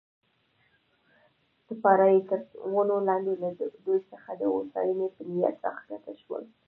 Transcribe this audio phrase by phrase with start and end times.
[1.67, 2.39] سپاره یې تر
[2.73, 3.49] ونو لاندې له
[3.85, 6.43] دوی څخه د هوساینې په نیت راکښته شول.